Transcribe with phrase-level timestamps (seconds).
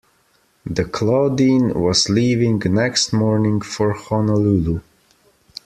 [0.65, 4.81] The Claudine was leaving next morning for Honolulu.